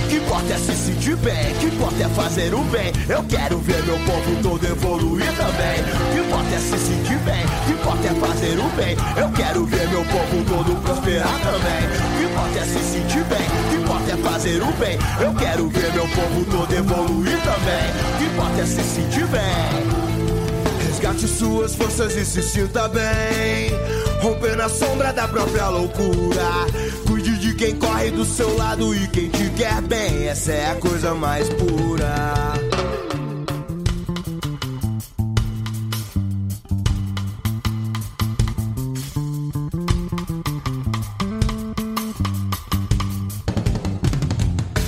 Que 0.08 0.16
importa 0.16 0.54
é 0.54 0.56
se 0.58 0.72
sentir 0.72 1.16
bem, 1.16 1.54
que 1.58 1.66
importa 1.66 2.02
é 2.02 2.08
fazer 2.08 2.54
o 2.54 2.62
bem. 2.64 2.92
Eu 3.08 3.24
quero 3.24 3.58
ver 3.58 3.82
meu 3.84 3.98
povo 4.00 4.42
todo 4.42 4.64
evoluir 4.64 5.26
também. 5.36 5.82
Que 6.12 6.20
importa 6.20 6.54
é 6.54 6.58
se 6.58 6.78
sentir 6.78 7.18
bem, 7.18 7.44
que 7.66 7.72
importa 7.72 8.06
é 8.06 8.14
fazer 8.14 8.58
o 8.58 8.68
bem. 8.76 8.96
Eu 9.16 9.30
quero 9.32 9.66
ver 9.66 9.88
meu 9.88 10.04
povo 10.04 10.44
todo 10.48 10.82
prosperar 10.82 11.38
também. 11.40 12.16
Que 12.16 12.24
importa 12.24 12.58
é 12.58 12.64
se 12.64 12.78
sentir 12.78 13.24
bem, 13.24 13.46
que 13.70 13.76
importa 13.76 14.12
é 14.12 14.16
fazer 14.16 14.62
o 14.62 14.72
bem. 14.72 14.98
Eu 15.20 15.34
quero 15.34 15.68
ver 15.68 15.92
meu 15.92 16.08
povo 16.08 16.44
todo 16.50 16.72
evoluir 16.72 17.38
também. 17.42 18.18
Que 18.18 18.24
importa 18.24 18.60
é 18.60 18.66
se 18.66 18.82
sentir 18.82 19.26
bem. 19.26 20.06
Resgate 20.86 21.28
suas 21.28 21.74
forças 21.74 22.14
e 22.14 22.24
se 22.24 22.42
sinta 22.42 22.88
bem. 22.88 23.70
Romper 24.22 24.56
na 24.56 24.68
sombra 24.68 25.12
da 25.12 25.28
própria 25.28 25.68
loucura. 25.68 26.66
Quem 27.58 27.74
corre 27.76 28.10
do 28.10 28.22
seu 28.22 28.54
lado 28.54 28.94
e 28.94 29.08
quem 29.08 29.30
te 29.30 29.48
quer 29.56 29.80
bem. 29.80 30.28
Essa 30.28 30.52
é 30.52 30.70
a 30.72 30.74
coisa 30.74 31.14
mais 31.14 31.48
pura. 31.48 32.52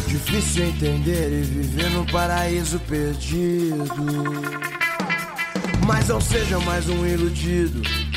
Difícil 0.07 0.65
entender 0.67 1.33
e 1.33 1.43
viver 1.43 1.91
no 1.93 2.05
paraíso 2.13 2.79
perdido. 2.81 3.87
Mas 5.87 6.09
não 6.09 6.21
seja 6.21 6.61
mais 6.61 6.87
um 6.87 7.07
iludido. 7.07 8.08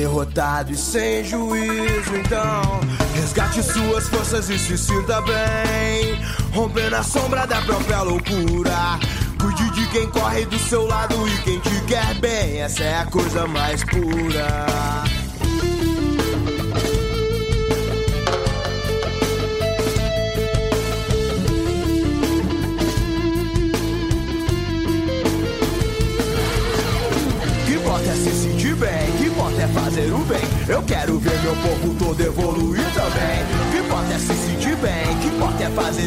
Derrotado 0.00 0.72
e 0.72 0.76
sem 0.76 1.22
juízo. 1.24 2.16
Então, 2.16 2.80
resgate 3.14 3.62
suas 3.62 4.08
forças 4.08 4.48
e 4.48 4.58
se 4.58 4.78
sinta 4.78 5.20
bem, 5.20 6.18
rompendo 6.52 6.96
a 6.96 7.02
sombra 7.02 7.46
da 7.46 7.60
própria 7.62 8.00
loucura. 8.02 8.98
Cuide 9.38 9.70
de 9.70 9.86
quem 9.88 10.08
corre 10.08 10.46
do 10.46 10.58
seu 10.58 10.86
lado 10.86 11.14
e 11.28 11.38
quem 11.42 11.60
te 11.60 11.80
quer 11.86 12.14
bem, 12.14 12.62
essa 12.62 12.82
é 12.82 12.98
a 12.98 13.06
coisa 13.06 13.46
mais 13.46 13.84
pura. 13.84 14.99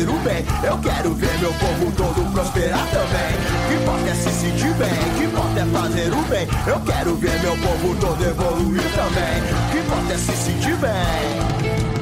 Fazer 0.04 0.10
o 0.10 0.20
bem. 0.20 0.46
Eu 0.64 0.78
quero 0.80 1.14
ver 1.14 1.40
meu 1.40 1.54
povo 1.54 1.92
todo 1.96 2.32
prosperar 2.32 2.88
também. 2.88 3.38
Que 3.68 3.76
importa 3.76 4.10
é 4.10 4.16
se 4.16 4.30
sentir 4.30 4.74
bem, 4.76 4.90
que 5.18 5.24
importa 5.24 5.60
é 5.60 5.66
fazer 5.66 6.14
o 6.14 6.22
bem. 6.24 6.48
Eu 6.68 6.80
quero 6.82 7.16
ver 7.16 7.40
meu 7.42 7.58
povo 7.58 7.96
todo 8.00 8.24
evoluir 8.24 8.84
também. 8.94 9.42
Que 9.72 9.80
importa 9.80 10.14
é 10.14 10.18
se 10.18 10.32
sentir 10.34 10.76
bem. 10.78 11.40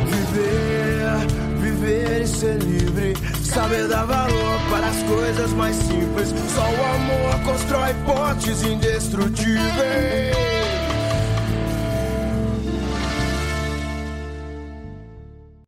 Viver, 0.07 1.27
viver 1.59 2.21
e 2.21 2.27
ser 2.27 2.57
livre. 2.57 3.13
Saber 3.43 3.87
dar 3.87 4.05
valor 4.05 4.59
para 4.69 4.87
as 4.87 5.03
coisas 5.03 5.53
mais 5.53 5.75
simples. 5.75 6.33
Só 6.55 6.61
o 6.61 6.85
amor 6.95 7.39
constrói 7.45 7.93
pontes 8.05 8.63
indestrutíveis. 8.63 10.60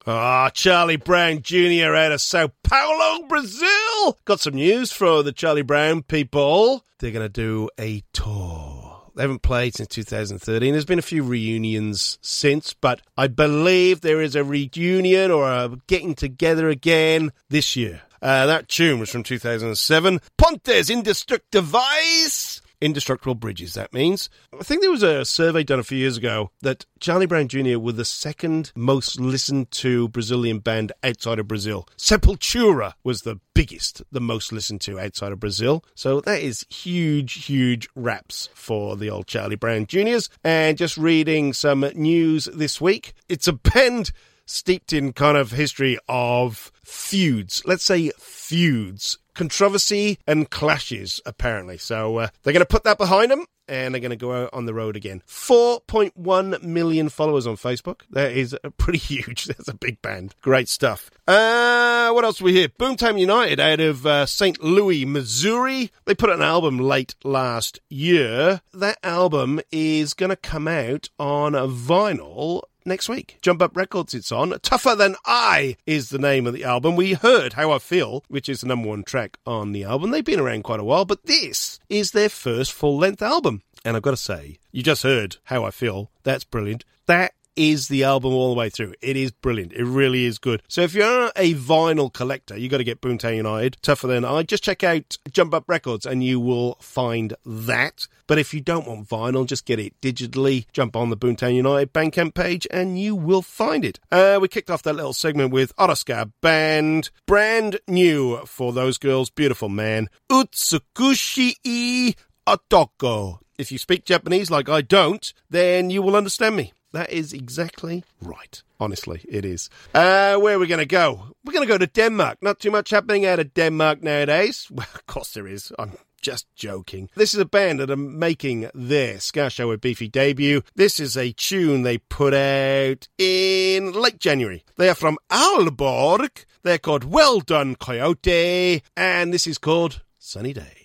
Ah, 0.06 0.49
Charlie 0.49 0.97
Brown 0.97 1.41
Jr. 1.41 1.95
out 1.95 2.12
of 2.12 2.20
Sao 2.20 2.51
Paulo, 2.64 3.26
Brazil. 3.28 4.18
Got 4.26 4.41
some 4.41 4.56
news 4.56 4.91
for 4.91 5.24
the 5.24 5.32
Charlie 5.32 5.62
Brown 5.62 6.04
people. 6.04 6.84
They're 6.99 7.12
going 7.12 7.26
to 7.26 7.30
do 7.30 7.70
a 7.80 8.04
tour. 8.12 9.01
They 9.16 9.24
haven't 9.24 9.43
played 9.43 9.76
since 9.76 9.88
2013. 9.89 10.74
There's 10.74 10.84
been 10.84 10.99
a 10.99 11.04
few 11.04 11.24
reunions 11.24 12.18
since, 12.22 12.74
but 12.74 13.01
I 13.16 13.28
believe 13.28 14.01
there 14.01 14.22
is 14.22 14.36
a 14.36 14.43
reunion 14.43 15.32
or 15.32 15.49
a 15.49 15.78
getting 15.88 16.16
together 16.16 16.68
again 16.68 17.32
this 17.47 17.78
year. 17.78 18.01
Uh, 18.22 18.45
that 18.45 18.68
tune 18.68 18.99
was 18.99 19.10
from 19.10 19.24
2007. 19.24 20.20
Pontes 20.38 20.89
Indestrutíveis. 20.89 22.53
Indestructible 22.84 23.36
Bridges, 23.36 23.75
that 23.75 23.93
means. 23.93 24.29
I 24.59 24.63
think 24.63 24.81
there 24.81 24.91
was 24.91 25.03
a 25.03 25.23
survey 25.23 25.63
done 25.63 25.79
a 25.79 25.84
few 25.84 25.97
years 25.97 26.17
ago 26.17 26.51
that 26.61 26.86
Charlie 26.99 27.25
Brown 27.25 27.47
Jr. 27.47 27.79
were 27.79 27.93
the 27.93 28.03
second 28.03 28.73
most 28.75 29.21
listened 29.21 29.71
to 29.71 30.09
Brazilian 30.09 30.59
band 30.59 30.91
outside 31.01 31.39
of 31.39 31.47
Brazil. 31.47 31.88
Sepultura 31.97 32.93
was 33.01 33.21
the 33.21 33.39
biggest, 33.53 34.03
the 34.11 34.19
most 34.19 34.51
listened 34.51 34.81
to 34.81 34.99
outside 34.99 35.31
of 35.31 35.39
Brazil. 35.39 35.86
So 35.95 36.19
that 36.21 36.41
is 36.41 36.65
huge, 36.69 37.45
huge 37.45 37.88
raps 37.95 38.49
for 38.53 38.97
the 38.97 39.09
old 39.09 39.27
Charlie 39.27 39.55
Brown 39.55 39.86
Juniors. 39.86 40.29
And 40.43 40.77
just 40.77 40.97
reading 40.97 41.53
some 41.53 41.89
news 41.95 42.49
this 42.53 42.81
week, 42.81 43.13
it's 43.29 43.47
a 43.47 43.53
band 43.53 44.11
steeped 44.45 44.91
in 44.91 45.13
kind 45.13 45.38
of 45.38 45.51
history 45.51 45.97
of 46.09 46.69
feuds. 46.84 47.61
Let's 47.65 47.84
say 47.84 48.11
feuds, 48.17 49.17
controversy 49.34 50.19
and 50.27 50.49
clashes, 50.49 51.21
apparently. 51.25 51.77
So 51.77 52.17
uh, 52.17 52.27
they're 52.43 52.53
going 52.53 52.61
to 52.61 52.65
put 52.65 52.84
that 52.84 52.97
behind 52.97 53.31
them 53.31 53.45
and 53.67 53.93
they're 53.93 54.01
going 54.01 54.11
to 54.11 54.15
go 54.15 54.43
out 54.43 54.49
on 54.53 54.65
the 54.65 54.73
road 54.73 54.95
again. 54.95 55.21
4.1 55.27 56.63
million 56.63 57.09
followers 57.09 57.47
on 57.47 57.55
Facebook. 57.55 58.01
That 58.09 58.31
is 58.31 58.55
pretty 58.77 58.99
huge. 59.13 59.45
That's 59.45 59.67
a 59.67 59.73
big 59.73 60.01
band. 60.01 60.36
Great 60.41 60.69
stuff. 60.69 61.09
Uh, 61.27 62.11
what 62.11 62.25
else 62.25 62.41
we 62.41 62.53
hear? 62.53 62.67
Boomtown 62.67 63.19
United 63.19 63.59
out 63.59 63.79
of 63.79 64.05
uh, 64.05 64.25
St. 64.25 64.61
Louis, 64.61 65.05
Missouri. 65.05 65.91
They 66.05 66.15
put 66.15 66.29
out 66.29 66.38
an 66.38 66.41
album 66.41 66.79
late 66.79 67.15
last 67.23 67.79
year. 67.89 68.61
That 68.73 68.97
album 69.03 69.61
is 69.71 70.13
going 70.13 70.29
to 70.31 70.36
come 70.36 70.67
out 70.67 71.09
on 71.17 71.55
a 71.55 71.67
vinyl 71.67 72.63
next 72.86 73.09
week. 73.09 73.38
Jump 73.41 73.61
Up 73.61 73.75
Records 73.75 74.13
it's 74.13 74.31
on. 74.31 74.57
Tougher 74.61 74.95
Than 74.95 75.15
I 75.25 75.77
is 75.86 76.09
the 76.09 76.19
name 76.19 76.47
of 76.47 76.53
the 76.53 76.63
album. 76.63 76.95
We 76.95 77.13
heard 77.13 77.53
How 77.53 77.71
I 77.71 77.79
Feel, 77.79 78.23
which 78.27 78.49
is 78.49 78.61
the 78.61 78.67
number 78.67 78.89
one 78.89 79.03
track 79.03 79.38
on 79.45 79.71
the 79.71 79.84
album. 79.84 80.11
They've 80.11 80.23
been 80.23 80.39
around 80.39 80.63
quite 80.63 80.79
a 80.79 80.84
while, 80.84 81.05
but 81.05 81.25
this 81.25 81.79
is 81.89 82.11
their 82.11 82.29
first 82.29 82.71
full 82.71 82.97
length 82.97 83.21
album. 83.21 83.61
And 83.86 83.95
I've 83.95 84.03
got 84.03 84.11
to 84.11 84.17
say, 84.17 84.59
you 84.71 84.84
just 84.84 85.03
heard 85.03 85.38
How 85.45 85.65
I 85.65 85.71
Feel. 85.71 86.09
That's 86.23 86.43
brilliant. 86.43 86.86
That 87.05 87.34
is 87.56 87.88
the 87.88 88.04
album 88.04 88.34
all 88.34 88.49
the 88.49 88.60
way 88.60 88.70
through. 88.70 88.93
It 89.01 89.18
is 89.18 89.32
brilliant. 89.32 89.74
It 89.74 89.86
really 89.86 90.26
is 90.26 90.38
good. 90.38 90.62
So 90.68 90.82
if 90.82 90.93
you're 90.93 91.32
a 91.36 91.54
vinyl 91.54 92.12
collector, 92.12 92.58
you 92.58 92.70
got 92.70 92.78
to 92.78 92.84
get 92.84 93.01
Boomtown 93.01 93.36
United. 93.36 93.78
Tougher 93.82 94.08
than 94.08 94.26
I. 94.26 94.43
Just 94.43 94.64
check 94.64 94.84
out 94.84 95.18
Jump 95.32 95.54
Up 95.54 95.66
Records 95.68 96.06
and 96.06 96.24
you 96.24 96.39
will 96.39 96.78
find 96.80 97.34
that. 97.45 98.08
But 98.28 98.39
if 98.39 98.54
you 98.54 98.62
don't 98.62 98.88
want 98.88 99.08
vinyl, 99.08 99.45
just 99.45 99.66
get 99.66 99.80
it 99.80 99.99
digitally. 100.01 100.66
Jump 100.72 100.95
on 100.95 101.10
the 101.10 101.18
Boomtown 101.18 101.56
United 101.56 101.93
Bandcamp 101.93 102.34
page 102.34 102.68
and 102.72 102.99
you 102.99 103.16
will 103.16 103.41
find 103.41 103.86
it. 103.86 103.99
Uh, 104.12 104.39
we 104.41 104.47
kicked 104.47 104.70
off 104.70 104.84
that 104.84 104.95
little 104.95 105.14
segment 105.14 105.51
with 105.51 105.76
Otoscar 105.76 106.32
Band. 106.41 107.10
Brand 107.26 107.80
new 107.88 108.38
for 108.45 108.74
those 108.74 108.97
girls. 108.97 109.30
Beautiful 109.30 109.70
man. 109.70 110.10
Utsukushi 110.32 111.56
i 111.66 112.16
Otoko. 112.47 113.39
If 113.58 113.72
you 113.72 113.78
speak 113.78 114.04
Japanese 114.04 114.49
like 114.49 114.68
I 114.68 114.82
don't, 114.82 115.32
then 115.49 115.89
you 115.89 116.01
will 116.01 116.16
understand 116.16 116.56
me. 116.56 116.74
That 116.93 117.09
is 117.11 117.33
exactly 117.33 118.03
right. 118.21 118.61
Honestly, 118.79 119.25
it 119.27 119.45
is. 119.45 119.69
Uh, 119.93 120.37
where 120.37 120.55
are 120.55 120.59
we 120.59 120.67
going 120.67 120.79
to 120.79 120.85
go? 120.85 121.35
We're 121.43 121.53
going 121.53 121.67
to 121.67 121.73
go 121.73 121.77
to 121.77 121.87
Denmark. 121.87 122.37
Not 122.41 122.59
too 122.59 122.71
much 122.71 122.91
happening 122.91 123.25
out 123.25 123.39
of 123.39 123.53
Denmark 123.53 124.01
nowadays. 124.01 124.67
Well, 124.71 124.87
of 124.93 125.05
course 125.07 125.33
there 125.33 125.47
is. 125.47 125.71
I'm 125.79 125.97
just 126.21 126.47
joking. 126.55 127.09
This 127.15 127.33
is 127.33 127.39
a 127.39 127.45
band 127.45 127.79
that 127.79 127.91
are 127.91 127.95
making 127.97 128.69
their 128.73 129.19
Ska 129.19 129.49
Show 129.49 129.69
with 129.69 129.81
Beefy 129.81 130.07
debut. 130.07 130.61
This 130.75 130.99
is 130.99 131.17
a 131.17 131.31
tune 131.33 131.81
they 131.83 131.97
put 131.97 132.33
out 132.33 133.07
in 133.17 133.91
late 133.91 134.19
January. 134.19 134.63
They 134.77 134.89
are 134.89 134.95
from 134.95 135.17
Aalborg. 135.29 136.45
They're 136.63 136.77
called 136.77 137.03
Well 137.03 137.39
Done 137.41 137.75
Coyote, 137.75 138.81
and 138.95 139.33
this 139.33 139.47
is 139.47 139.57
called 139.57 140.01
Sunny 140.17 140.53
Day. 140.53 140.82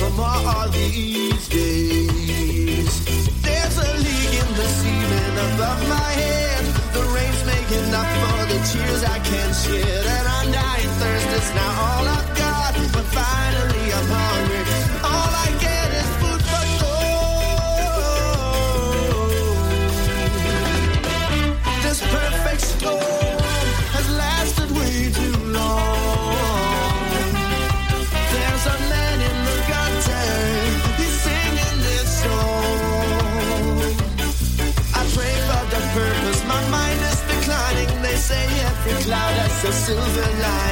More 0.00 0.26
all 0.26 0.68
these 0.70 1.48
silver 39.84 40.02
lining. 40.40 40.63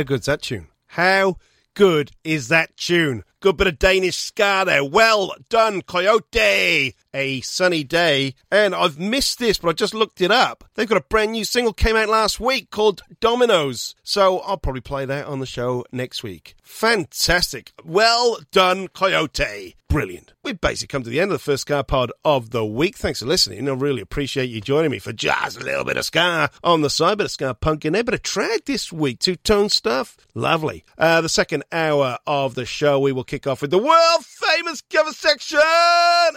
How 0.00 0.04
good's 0.04 0.24
that 0.24 0.40
tune? 0.40 0.68
How 0.86 1.36
good 1.74 2.12
is 2.24 2.48
that 2.48 2.74
tune? 2.78 3.22
Good 3.40 3.58
bit 3.58 3.66
of 3.66 3.78
Danish 3.78 4.16
ska 4.16 4.62
there. 4.64 4.82
Well 4.82 5.34
done, 5.50 5.82
Coyote. 5.82 6.94
A 7.12 7.40
sunny 7.40 7.84
day. 7.84 8.34
And 8.50 8.74
I've 8.74 8.98
missed 8.98 9.38
this, 9.38 9.58
but 9.58 9.68
I 9.68 9.72
just 9.72 9.94
looked 9.94 10.20
it 10.20 10.30
up. 10.30 10.64
They've 10.74 10.88
got 10.88 10.98
a 10.98 11.02
brand 11.08 11.32
new 11.32 11.44
single 11.44 11.72
came 11.72 11.96
out 11.96 12.08
last 12.08 12.40
week 12.40 12.70
called 12.70 13.02
Dominoes. 13.20 13.94
So 14.02 14.38
I'll 14.40 14.56
probably 14.56 14.80
play 14.80 15.04
that 15.04 15.26
on 15.26 15.40
the 15.40 15.46
show 15.46 15.84
next 15.92 16.22
week. 16.22 16.54
Fantastic. 16.62 17.72
Well 17.84 18.38
done, 18.52 18.88
Coyote. 18.88 19.76
Brilliant. 19.88 20.34
We've 20.44 20.60
basically 20.60 20.86
come 20.86 21.02
to 21.02 21.10
the 21.10 21.20
end 21.20 21.32
of 21.32 21.34
the 21.34 21.42
first 21.42 21.62
Ska 21.62 21.82
pod 21.82 22.12
of 22.24 22.50
the 22.50 22.64
week. 22.64 22.96
Thanks 22.96 23.18
for 23.18 23.26
listening. 23.26 23.68
I 23.68 23.72
really 23.72 24.00
appreciate 24.00 24.48
you 24.48 24.60
joining 24.60 24.92
me 24.92 25.00
for 25.00 25.12
just 25.12 25.60
a 25.60 25.64
little 25.64 25.84
bit 25.84 25.96
of 25.96 26.04
Ska 26.04 26.48
on 26.62 26.82
the 26.82 26.88
side, 26.88 27.18
bit 27.18 27.24
of 27.24 27.32
Ska 27.32 27.54
punk 27.54 27.84
in 27.84 27.92
there, 27.92 28.04
bit 28.04 28.14
of 28.14 28.22
trad 28.22 28.66
this 28.66 28.92
week, 28.92 29.18
two 29.18 29.34
tone 29.34 29.68
stuff. 29.68 30.16
Lovely. 30.32 30.84
Uh, 30.96 31.20
the 31.20 31.28
second 31.28 31.64
hour 31.72 32.18
of 32.24 32.54
the 32.54 32.64
show, 32.64 33.00
we 33.00 33.10
will 33.10 33.24
kick 33.24 33.48
off 33.48 33.62
with 33.62 33.72
the 33.72 33.78
world 33.78 34.24
famous 34.24 34.80
cover 34.80 35.12
section 35.12 35.60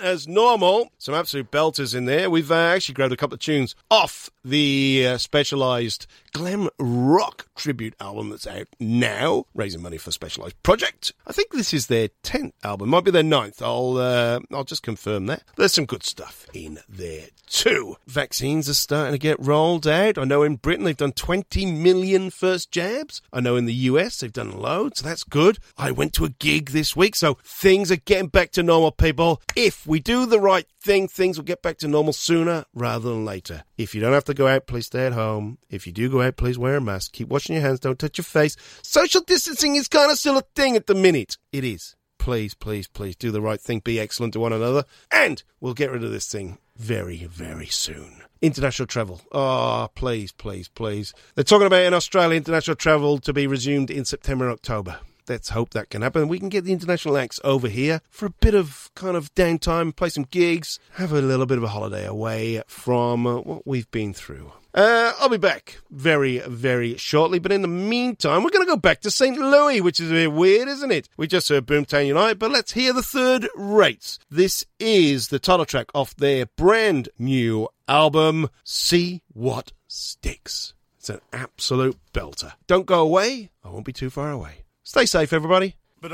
as 0.01 0.28
normal. 0.28 0.62
Some 0.64 1.14
absolute 1.14 1.51
belters 1.51 1.93
in 1.93 2.05
there. 2.05 2.30
We've 2.30 2.49
uh, 2.49 2.55
actually 2.55 2.95
grabbed 2.95 3.11
a 3.11 3.18
couple 3.18 3.34
of 3.34 3.41
tunes 3.41 3.76
off 3.91 4.30
the 4.45 5.05
uh, 5.05 5.18
specialized 5.18 6.07
glam 6.32 6.70
rock 6.80 7.47
tribute 7.55 7.95
album 7.99 8.30
that's 8.30 8.47
out 8.47 8.68
now, 8.80 9.45
raising 9.53 9.82
money 9.82 9.97
for 9.97 10.11
Specialized 10.11 10.61
Project. 10.64 11.11
I 11.28 11.34
think 11.34 11.51
this 11.51 11.74
is 11.74 11.88
their 11.88 12.09
10th 12.24 12.53
album, 12.64 12.89
might 12.89 13.03
be 13.03 13.11
their 13.11 13.24
ninth. 13.24 13.61
I'll 13.61 13.97
uh, 13.97 14.39
I'll 14.53 14.64
just 14.64 14.84
confirm 14.84 15.26
that. 15.26 15.43
There's 15.57 15.74
some 15.74 15.86
good 15.86 16.03
stuff 16.03 16.47
in 16.53 16.80
there 16.88 17.28
too. 17.45 17.97
Vaccines 18.07 18.70
are 18.70 18.74
starting 18.74 19.14
to 19.14 19.20
get 19.20 19.39
rolled 19.39 19.86
out. 19.86 20.18
I 20.18 20.24
know 20.24 20.43
in 20.43 20.55
Britain 20.55 20.86
they've 20.86 20.95
done 20.95 21.11
20 21.11 21.66
million 21.66 22.30
first 22.30 22.72
jabs. 22.72 23.22
I 23.34 23.41
know 23.41 23.57
in 23.57 23.66
the 23.66 23.74
US 23.74 24.20
they've 24.20 24.32
done 24.32 24.57
loads, 24.57 25.01
so 25.01 25.07
that's 25.07 25.26
good. 25.26 25.59
I 25.78 25.91
went 25.91 26.14
to 26.14 26.26
a 26.26 26.30
gig 26.30 26.72
this 26.72 26.95
week, 26.95 27.16
so 27.16 27.38
things 27.43 27.91
are 27.91 27.97
getting 27.97 28.30
back 28.30 28.51
to 28.51 28.64
normal, 28.64 28.91
people. 28.91 29.41
If 29.55 29.86
we 29.86 29.99
do 29.99 30.26
the 30.26 30.39
right 30.39 30.53
thing, 30.62 31.08
things 31.08 31.38
will 31.38 31.45
get 31.45 31.62
back 31.62 31.78
to 31.80 31.88
normal 31.88 32.14
sooner 32.14 32.66
rather 32.74 33.10
than 33.10 33.26
later. 33.26 33.64
If 33.78 33.93
you 33.93 34.01
don't 34.01 34.14
have 34.14 34.26
to 34.26 34.34
go 34.34 34.47
out, 34.47 34.68
please 34.68 34.88
stay 34.88 35.06
at 35.06 35.14
home. 35.14 35.58
If 35.70 35.88
you 35.88 35.93
do 35.93 36.10
go 36.10 36.22
out, 36.22 36.38
please 36.38 36.58
wear 36.58 36.78
a 36.78 36.82
mask. 36.82 37.14
Keep 37.14 37.30
washing 37.30 37.56
your 37.56 37.64
hands, 37.64 37.80
don't 37.80 37.99
touch 37.99 38.18
your 38.18 38.26
face. 38.26 38.56
Social 38.82 39.22
distancing 39.22 39.76
is 39.76 39.88
kind 39.88 40.12
of 40.12 40.18
still 40.18 40.38
a 40.38 40.43
thing 40.56 40.76
at 40.76 40.88
the 40.88 40.95
minute. 40.95 41.38
It 41.51 41.64
is. 41.64 41.95
Please, 42.18 42.54
please, 42.54 42.88
please 42.88 43.16
do 43.16 43.32
the 43.32 43.41
right 43.41 43.60
thing. 43.60 43.80
Be 43.80 43.99
excellent 43.99 44.34
to 44.34 44.39
one 44.39 44.54
another. 44.54 44.86
And 45.12 45.43
we'll 45.60 45.74
get 45.74 45.91
rid 45.91 46.04
of 46.04 46.12
this 46.12 46.32
thing 46.32 46.58
very, 46.78 47.26
very 47.26 47.68
soon. 47.68 48.22
International 48.41 48.88
travel. 48.88 49.22
Oh, 49.32 49.89
please, 49.95 50.32
please, 50.32 50.68
please. 50.70 51.14
They're 51.36 51.43
talking 51.43 51.68
about 51.68 51.84
in 51.84 51.93
Australia 51.93 52.38
international 52.38 52.76
travel 52.76 53.20
to 53.20 53.34
be 53.34 53.47
resumed 53.47 53.89
in 53.89 54.06
September 54.06 54.49
October. 54.49 54.99
Let's 55.28 55.49
hope 55.49 55.71
that 55.71 55.89
can 55.89 56.01
happen. 56.01 56.28
We 56.28 56.39
can 56.39 56.49
get 56.49 56.65
the 56.65 56.74
international 56.74 57.17
acts 57.17 57.39
over 57.43 57.67
here 57.67 58.01
for 58.09 58.26
a 58.26 58.30
bit 58.30 58.55
of 58.55 58.91
kind 58.95 59.15
of 59.15 59.34
downtime, 59.36 59.95
play 59.95 60.09
some 60.09 60.24
gigs, 60.24 60.80
have 60.93 61.11
a 61.11 61.21
little 61.21 61.45
bit 61.45 61.57
of 61.57 61.63
a 61.63 61.69
holiday 61.69 62.05
away 62.05 62.61
from 62.67 63.26
what 63.26 63.65
we've 63.65 63.89
been 63.91 64.13
through. 64.13 64.51
Uh, 64.76 65.13
I'll 65.19 65.30
be 65.30 65.38
back 65.38 65.80
very, 65.91 66.39
very 66.39 66.97
shortly. 66.97 67.38
But 67.39 67.51
in 67.51 67.61
the 67.61 67.67
meantime, 67.67 68.43
we're 68.43 68.49
going 68.49 68.65
to 68.65 68.71
go 68.71 68.78
back 68.78 69.01
to 69.01 69.11
St. 69.11 69.38
Louis, 69.38 69.82
which 69.82 69.99
is 69.99 70.09
a 70.09 70.15
bit 70.15 70.34
weird, 70.34 70.67
isn't 70.67 70.91
it? 70.91 71.07
We 71.15 71.28
just 71.28 71.49
heard 71.49 71.67
Boomtown 71.67 72.07
Unite, 72.07 72.39
but 72.39 72.51
let's 72.51 72.71
hear 72.71 72.91
the 72.91 73.03
third 73.03 73.47
rates. 73.55 74.19
This 74.32 74.65
is 74.80 75.28
the 75.28 75.39
title 75.39 75.65
track 75.65 75.88
off 75.93 76.15
their 76.15 76.47
brand 76.57 77.09
new 77.19 77.69
album, 77.88 78.49
See 78.63 79.21
What 79.32 79.74
Sticks. 79.88 80.74
It's 80.97 81.09
an 81.09 81.21
absolute 81.32 81.97
belter. 82.13 82.53
Don't 82.65 82.88
go 82.88 83.01
away. 83.01 83.51
I 83.63 83.69
won't 83.69 83.86
be 83.86 83.93
too 83.93 84.09
far 84.09 84.32
away. 84.32 84.62
Stay 84.84 85.05
safe, 85.05 85.31
everybody. 85.31 85.75
We 86.01 86.09
are 86.09 86.11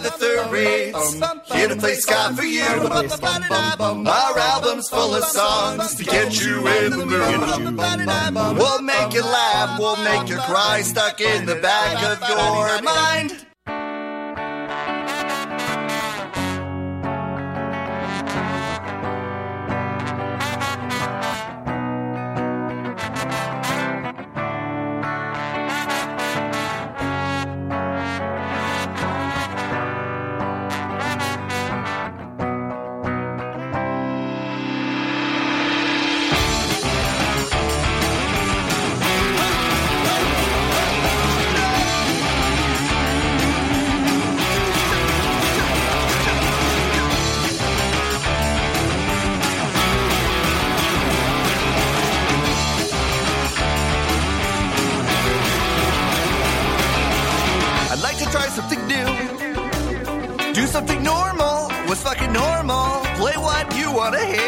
the 0.00 0.12
third 0.18 0.50
rates, 0.52 1.14
here 1.50 1.68
to 1.68 1.76
play 1.76 1.94
ska 1.94 2.34
for 2.36 2.44
you. 2.44 2.62
Our 2.62 4.38
album's 4.38 4.90
full 4.90 5.14
of 5.14 5.24
songs 5.24 5.94
to 5.94 6.04
get 6.04 6.38
you 6.38 6.68
in 6.68 6.90
the 6.90 7.06
mood. 7.06 8.58
We'll 8.58 8.82
make 8.82 9.14
you 9.14 9.22
laugh, 9.22 9.78
we'll 9.78 9.96
make 10.04 10.28
you 10.28 10.36
cry, 10.36 10.82
stuck 10.82 11.22
in 11.22 11.46
the 11.46 11.54
back 11.56 12.04
of 12.04 12.20
your 12.28 12.82
mind. 12.82 13.47
something 60.88 61.04
normal 61.04 61.68
was 61.88 62.02
fucking 62.02 62.32
normal. 62.32 63.02
Play 63.16 63.36
what 63.36 63.76
you 63.76 63.92
wanna 63.92 64.24
hear. 64.24 64.47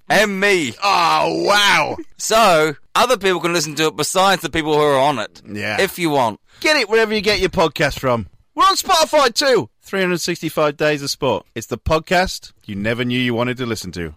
and 0.11 0.39
me. 0.39 0.73
Oh, 0.83 1.43
wow. 1.43 1.97
So, 2.17 2.75
other 2.95 3.17
people 3.17 3.39
can 3.39 3.53
listen 3.53 3.75
to 3.75 3.87
it 3.87 3.95
besides 3.95 4.41
the 4.41 4.49
people 4.49 4.73
who 4.73 4.81
are 4.81 4.99
on 4.99 5.19
it. 5.19 5.41
Yeah. 5.47 5.79
If 5.81 5.97
you 5.97 6.09
want. 6.09 6.39
Get 6.59 6.77
it 6.77 6.89
wherever 6.89 7.13
you 7.13 7.21
get 7.21 7.39
your 7.39 7.49
podcast 7.49 7.99
from. 7.99 8.27
We're 8.53 8.65
on 8.65 8.75
Spotify 8.75 9.33
too. 9.33 9.69
365 9.81 10.77
Days 10.77 11.01
of 11.01 11.09
Sport. 11.09 11.45
It's 11.55 11.67
the 11.67 11.77
podcast 11.77 12.53
you 12.65 12.75
never 12.75 13.03
knew 13.03 13.19
you 13.19 13.33
wanted 13.33 13.57
to 13.57 13.65
listen 13.65 13.91
to. 13.93 14.13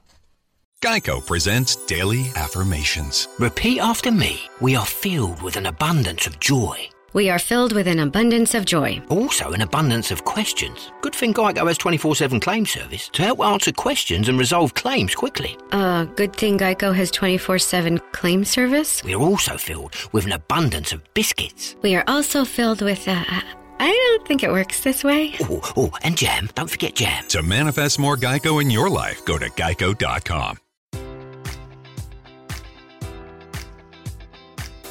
Geico 0.82 1.24
presents 1.24 1.76
Daily 1.86 2.30
Affirmations. 2.36 3.26
Repeat 3.38 3.80
after 3.80 4.10
me. 4.10 4.42
We 4.60 4.76
are 4.76 4.84
filled 4.84 5.40
with 5.40 5.56
an 5.56 5.66
abundance 5.66 6.26
of 6.26 6.38
joy. 6.40 6.88
We 7.14 7.30
are 7.30 7.38
filled 7.38 7.72
with 7.72 7.86
an 7.86 8.00
abundance 8.00 8.54
of 8.54 8.64
joy. 8.64 9.00
Also, 9.08 9.52
an 9.52 9.60
abundance 9.60 10.10
of 10.10 10.24
questions. 10.24 10.90
Good 11.00 11.14
thing 11.14 11.32
Geico 11.32 11.66
has 11.68 11.78
24 11.78 12.16
7 12.16 12.40
claim 12.40 12.66
service 12.66 13.08
to 13.10 13.22
help 13.22 13.40
answer 13.40 13.70
questions 13.70 14.28
and 14.28 14.36
resolve 14.36 14.74
claims 14.74 15.14
quickly. 15.14 15.56
Uh, 15.70 16.06
good 16.16 16.34
thing 16.34 16.58
Geico 16.58 16.92
has 16.92 17.12
24 17.12 17.60
7 17.60 18.00
claim 18.10 18.44
service. 18.44 19.02
We 19.04 19.14
are 19.14 19.22
also 19.22 19.56
filled 19.56 19.94
with 20.10 20.26
an 20.26 20.32
abundance 20.32 20.92
of 20.92 21.02
biscuits. 21.14 21.76
We 21.82 21.94
are 21.94 22.04
also 22.08 22.44
filled 22.44 22.82
with, 22.82 23.06
uh, 23.06 23.22
I 23.78 23.90
don't 23.90 24.26
think 24.26 24.42
it 24.42 24.50
works 24.50 24.80
this 24.80 25.04
way. 25.04 25.36
Oh, 25.42 25.60
oh, 25.76 25.90
and 26.02 26.18
jam. 26.18 26.50
Don't 26.56 26.68
forget 26.70 26.96
jam. 26.96 27.28
To 27.28 27.42
manifest 27.42 28.00
more 28.00 28.16
Geico 28.16 28.60
in 28.60 28.70
your 28.70 28.90
life, 28.90 29.24
go 29.24 29.38
to 29.38 29.48
geico.com. 29.50 30.58